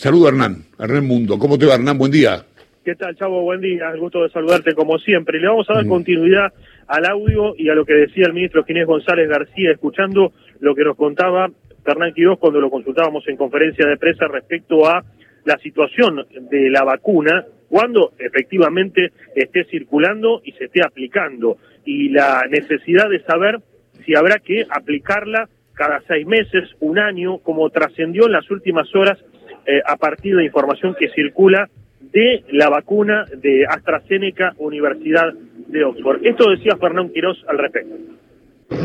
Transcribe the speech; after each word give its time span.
Saludo 0.00 0.24
a 0.24 0.28
Hernán, 0.30 0.64
Hernán 0.78 1.06
Mundo. 1.06 1.38
¿Cómo 1.38 1.58
te 1.58 1.66
va, 1.66 1.74
Hernán? 1.74 1.98
Buen 1.98 2.10
día. 2.10 2.42
¿Qué 2.82 2.94
tal, 2.94 3.14
Chavo? 3.16 3.42
Buen 3.42 3.60
día. 3.60 3.90
El 3.92 4.00
gusto 4.00 4.22
de 4.22 4.30
saludarte 4.30 4.72
como 4.72 4.98
siempre. 4.98 5.38
Le 5.38 5.46
vamos 5.46 5.68
a 5.68 5.74
dar 5.74 5.86
continuidad 5.86 6.54
al 6.86 7.04
audio 7.04 7.54
y 7.54 7.68
a 7.68 7.74
lo 7.74 7.84
que 7.84 7.92
decía 7.92 8.24
el 8.24 8.32
ministro 8.32 8.64
Ginés 8.64 8.86
González 8.86 9.28
García, 9.28 9.72
escuchando 9.72 10.32
lo 10.60 10.74
que 10.74 10.84
nos 10.84 10.96
contaba 10.96 11.50
Hernán 11.84 12.14
Quirós 12.14 12.38
cuando 12.38 12.62
lo 12.62 12.70
consultábamos 12.70 13.28
en 13.28 13.36
conferencia 13.36 13.86
de 13.86 13.98
prensa 13.98 14.26
respecto 14.26 14.88
a 14.88 15.04
la 15.44 15.58
situación 15.58 16.24
de 16.50 16.70
la 16.70 16.82
vacuna 16.82 17.44
cuando 17.68 18.14
efectivamente 18.18 19.12
esté 19.34 19.64
circulando 19.64 20.40
y 20.42 20.52
se 20.52 20.64
esté 20.64 20.82
aplicando 20.82 21.58
y 21.84 22.08
la 22.08 22.44
necesidad 22.48 23.10
de 23.10 23.22
saber 23.24 23.58
si 24.06 24.14
habrá 24.14 24.38
que 24.38 24.64
aplicarla 24.70 25.46
cada 25.74 26.02
seis 26.08 26.26
meses, 26.26 26.70
un 26.80 26.98
año, 26.98 27.38
como 27.38 27.68
trascendió 27.68 28.24
en 28.26 28.32
las 28.32 28.50
últimas 28.50 28.94
horas 28.94 29.18
eh, 29.66 29.80
a 29.86 29.96
partir 29.96 30.36
de 30.36 30.44
información 30.44 30.94
que 30.98 31.08
circula 31.08 31.68
de 32.12 32.44
la 32.52 32.68
vacuna 32.68 33.24
de 33.42 33.66
AstraZeneca 33.66 34.54
Universidad 34.58 35.32
de 35.68 35.84
Oxford. 35.84 36.20
Esto 36.24 36.50
decía 36.50 36.76
Fernando 36.76 37.12
Quirós 37.12 37.44
al 37.48 37.58
respecto. 37.58 37.94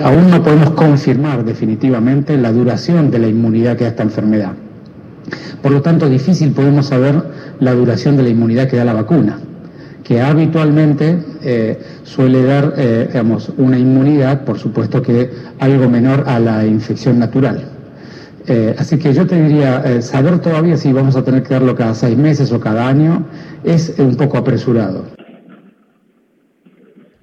Aún 0.04 0.30
no 0.30 0.44
podemos 0.44 0.72
confirmar 0.72 1.44
definitivamente 1.44 2.38
la 2.38 2.52
duración 2.52 3.12
de 3.12 3.20
la 3.20 3.28
inmunidad 3.28 3.78
que 3.78 3.84
da 3.84 3.92
esta 3.92 4.04
enfermedad. 4.04 4.54
Por 5.62 5.72
lo 5.72 5.82
tanto, 5.82 6.10
difícil 6.10 6.54
podemos 6.54 6.88
saber 6.88 7.16
la 7.60 7.74
duración 7.74 8.18
de 8.18 8.24
la 8.24 8.30
inmunidad 8.30 8.68
que 8.68 8.78
da 8.78 8.86
la 8.86 8.94
vacuna, 8.94 9.40
que 10.04 10.22
habitualmente 10.22 11.18
eh, 11.44 11.80
suele 12.04 12.44
dar, 12.44 12.74
eh, 12.78 13.08
digamos, 13.08 13.50
una 13.58 13.78
inmunidad, 13.78 14.44
por 14.44 14.60
supuesto 14.60 15.02
que 15.02 15.30
algo 15.60 15.90
menor 15.90 16.24
a 16.28 16.40
la 16.40 16.66
infección 16.66 17.18
natural. 17.18 17.75
Eh, 18.48 18.76
así 18.78 19.00
que 19.00 19.12
yo 19.12 19.26
te 19.26 19.42
diría, 19.42 19.82
eh, 19.84 20.02
saber 20.04 20.40
todavía 20.40 20.78
si 20.78 20.94
vamos 20.94 21.16
a 21.16 21.24
tener 21.24 21.42
que 21.42 21.56
darlo 21.56 21.74
cada 21.74 21.96
seis 21.96 22.16
meses 22.16 22.52
o 22.52 22.60
cada 22.60 22.88
año 22.88 23.26
es 23.64 23.98
un 23.98 24.16
poco 24.16 24.38
apresurado. 24.38 25.06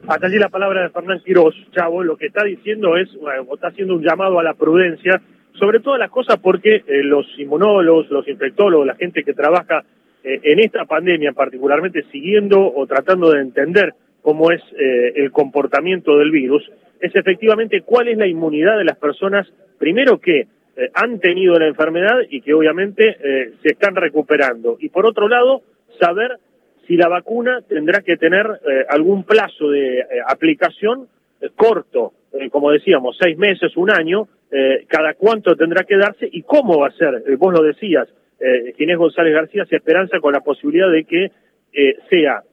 Hasta 0.08 0.26
allí 0.26 0.38
la 0.38 0.48
palabra 0.48 0.82
de 0.82 0.90
Fernán 0.90 1.20
Quirós, 1.24 1.54
Chavo, 1.70 2.02
lo 2.02 2.16
que 2.16 2.26
está 2.26 2.42
diciendo 2.42 2.96
es, 2.96 3.08
está 3.54 3.68
haciendo 3.68 3.94
un 3.94 4.02
llamado 4.02 4.40
a 4.40 4.42
la 4.42 4.54
prudencia, 4.54 5.22
sobre 5.52 5.78
todas 5.78 6.00
las 6.00 6.10
cosas 6.10 6.38
porque 6.42 6.82
eh, 6.86 7.04
los 7.04 7.24
inmunólogos, 7.38 8.10
los 8.10 8.26
infectólogos, 8.26 8.86
la 8.86 8.96
gente 8.96 9.22
que 9.22 9.34
trabaja 9.34 9.84
en 10.24 10.60
esta 10.60 10.84
pandemia, 10.84 11.32
particularmente 11.32 12.04
siguiendo 12.12 12.60
o 12.60 12.86
tratando 12.86 13.32
de 13.32 13.40
entender 13.40 13.92
cómo 14.22 14.52
es 14.52 14.62
el 14.78 15.32
comportamiento 15.32 16.16
del 16.16 16.30
virus, 16.30 16.62
es 17.00 17.12
efectivamente 17.16 17.80
cuál 17.80 18.06
es 18.06 18.16
la 18.16 18.28
inmunidad 18.28 18.78
de 18.78 18.84
las 18.84 18.96
personas, 18.98 19.52
primero 19.80 20.20
que 20.20 20.46
eh, 20.74 20.90
han 20.94 21.20
tenido 21.20 21.58
la 21.58 21.66
enfermedad 21.66 22.20
y 22.30 22.40
que 22.40 22.54
obviamente 22.54 23.16
eh, 23.22 23.52
se 23.62 23.72
están 23.72 23.94
recuperando. 23.94 24.78
Y 24.80 24.88
por 24.88 25.04
otro 25.04 25.28
lado, 25.28 25.62
saber 26.00 26.38
si 26.86 26.96
la 26.96 27.08
vacuna 27.08 27.60
tendrá 27.68 28.00
que 28.00 28.16
tener 28.16 28.46
eh, 28.46 28.84
algún 28.88 29.24
plazo 29.24 29.68
de 29.70 30.04
aplicación 30.26 31.08
corto, 31.56 32.12
como 32.52 32.70
decíamos, 32.70 33.16
seis 33.20 33.36
meses, 33.36 33.76
un 33.76 33.90
año, 33.90 34.28
cada 34.86 35.14
cuánto 35.14 35.56
tendrá 35.56 35.82
que 35.82 35.96
darse 35.96 36.28
y 36.30 36.42
cómo 36.42 36.78
va 36.78 36.86
a 36.86 36.92
ser. 36.92 37.24
vos 37.36 37.52
lo 37.52 37.64
decías, 37.64 38.08
Ginés 38.76 38.96
González 38.96 39.34
García 39.34 39.64
se 39.64 39.74
esperanza 39.74 40.20
con 40.20 40.32
la 40.32 40.40
posibilidad 40.40 40.88
de 40.88 41.02
que 41.02 41.32
sea 42.08 42.44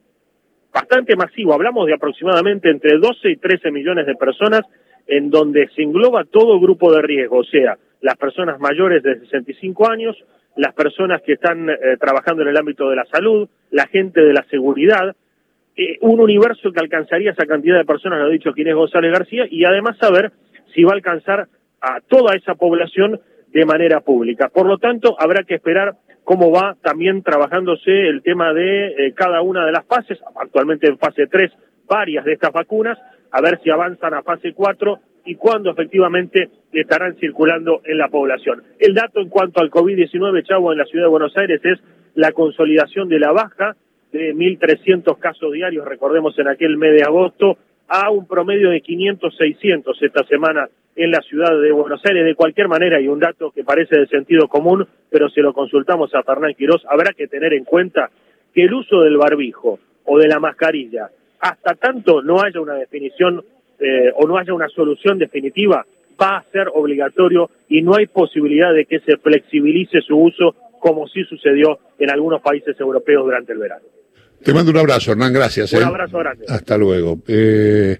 bastante 0.74 1.14
masivo, 1.14 1.54
hablamos 1.54 1.86
de 1.86 1.94
aproximadamente 1.94 2.68
entre 2.68 2.98
12 2.98 3.30
y 3.30 3.36
13 3.36 3.70
millones 3.70 4.06
de 4.06 4.16
personas 4.16 4.62
en 5.06 5.30
donde 5.30 5.68
se 5.76 5.82
engloba 5.82 6.24
todo 6.24 6.58
grupo 6.58 6.92
de 6.92 7.02
riesgo, 7.02 7.38
o 7.38 7.44
sea, 7.44 7.78
las 8.00 8.16
personas 8.16 8.58
mayores 8.60 9.02
de 9.02 9.20
65 9.20 9.90
años, 9.90 10.16
las 10.56 10.74
personas 10.74 11.22
que 11.22 11.34
están 11.34 11.68
eh, 11.68 11.76
trabajando 11.98 12.42
en 12.42 12.48
el 12.48 12.56
ámbito 12.56 12.88
de 12.88 12.96
la 12.96 13.04
salud, 13.06 13.48
la 13.70 13.86
gente 13.86 14.20
de 14.20 14.32
la 14.32 14.44
seguridad, 14.50 15.14
eh, 15.76 15.98
un 16.00 16.20
universo 16.20 16.72
que 16.72 16.80
alcanzaría 16.80 17.30
esa 17.30 17.46
cantidad 17.46 17.78
de 17.78 17.84
personas, 17.84 18.18
lo 18.18 18.26
ha 18.26 18.30
dicho 18.30 18.52
Ginés 18.52 18.74
González 18.74 19.12
García, 19.12 19.44
y 19.50 19.64
además 19.64 19.96
saber 19.98 20.32
si 20.74 20.82
va 20.82 20.92
a 20.92 20.94
alcanzar 20.94 21.48
a 21.80 22.00
toda 22.00 22.34
esa 22.36 22.54
población 22.54 23.20
de 23.48 23.64
manera 23.64 24.00
pública. 24.00 24.48
Por 24.48 24.66
lo 24.66 24.78
tanto, 24.78 25.16
habrá 25.18 25.44
que 25.44 25.54
esperar 25.54 25.94
cómo 26.24 26.50
va 26.50 26.76
también 26.82 27.22
trabajándose 27.22 27.90
el 27.90 28.22
tema 28.22 28.52
de 28.52 28.88
eh, 28.88 29.14
cada 29.14 29.42
una 29.42 29.64
de 29.64 29.72
las 29.72 29.86
fases, 29.86 30.18
actualmente 30.36 30.86
en 30.86 30.98
fase 30.98 31.26
3, 31.26 31.50
varias 31.88 32.24
de 32.24 32.34
estas 32.34 32.52
vacunas, 32.52 32.98
a 33.32 33.40
ver 33.40 33.60
si 33.62 33.70
avanzan 33.70 34.14
a 34.14 34.22
fase 34.22 34.52
4 34.52 35.00
y 35.24 35.34
cuándo 35.34 35.70
efectivamente 35.70 36.48
estarán 36.72 37.16
circulando 37.16 37.80
en 37.84 37.98
la 37.98 38.08
población. 38.08 38.62
El 38.78 38.94
dato 38.94 39.20
en 39.20 39.28
cuanto 39.28 39.60
al 39.60 39.70
COVID-19, 39.70 40.46
Chavo, 40.46 40.72
en 40.72 40.78
la 40.78 40.84
ciudad 40.84 41.06
de 41.06 41.10
Buenos 41.10 41.36
Aires 41.36 41.60
es 41.64 41.78
la 42.14 42.32
consolidación 42.32 43.08
de 43.08 43.18
la 43.18 43.32
baja 43.32 43.76
de 44.12 44.34
1.300 44.34 45.18
casos 45.18 45.52
diarios, 45.52 45.86
recordemos 45.86 46.38
en 46.38 46.48
aquel 46.48 46.76
mes 46.76 46.92
de 46.96 47.02
agosto, 47.02 47.58
a 47.88 48.10
un 48.10 48.26
promedio 48.26 48.70
de 48.70 48.80
500, 48.80 49.36
600 49.36 50.02
esta 50.02 50.24
semana 50.24 50.68
en 50.94 51.10
la 51.10 51.20
ciudad 51.22 51.60
de 51.60 51.72
Buenos 51.72 52.00
Aires. 52.04 52.24
De 52.24 52.34
cualquier 52.34 52.68
manera, 52.68 53.00
y 53.00 53.08
un 53.08 53.18
dato 53.18 53.50
que 53.50 53.64
parece 53.64 53.98
de 53.98 54.06
sentido 54.06 54.46
común, 54.48 54.86
pero 55.10 55.28
si 55.28 55.40
lo 55.40 55.52
consultamos 55.52 56.14
a 56.14 56.22
Fernán 56.22 56.54
Quirós, 56.54 56.84
habrá 56.88 57.12
que 57.12 57.26
tener 57.26 57.52
en 57.52 57.64
cuenta 57.64 58.10
que 58.54 58.64
el 58.64 58.74
uso 58.74 59.00
del 59.02 59.16
barbijo 59.16 59.80
o 60.04 60.18
de 60.18 60.28
la 60.28 60.38
mascarilla, 60.38 61.10
hasta 61.40 61.74
tanto 61.74 62.22
no 62.22 62.40
haya 62.40 62.60
una 62.60 62.74
definición 62.74 63.44
eh, 63.80 64.12
o 64.16 64.26
no 64.26 64.38
haya 64.38 64.54
una 64.54 64.68
solución 64.68 65.18
definitiva, 65.18 65.84
va 66.20 66.36
a 66.36 66.44
ser 66.52 66.68
obligatorio 66.74 67.50
y 67.68 67.82
no 67.82 67.96
hay 67.96 68.06
posibilidad 68.06 68.74
de 68.74 68.84
que 68.84 69.00
se 69.00 69.16
flexibilice 69.16 70.00
su 70.02 70.16
uso 70.16 70.54
como 70.80 71.06
sí 71.08 71.24
sucedió 71.24 71.78
en 71.98 72.10
algunos 72.10 72.40
países 72.40 72.78
europeos 72.78 73.24
durante 73.24 73.52
el 73.52 73.58
verano. 73.58 73.84
Te 74.42 74.54
mando 74.54 74.70
un 74.70 74.78
abrazo, 74.78 75.12
Hernán, 75.12 75.32
gracias. 75.32 75.72
Un 75.74 75.82
¿eh? 75.82 75.84
abrazo 75.84 76.18
grande. 76.18 76.46
Hasta 76.48 76.78
luego. 76.78 77.18
Eh... 77.28 77.98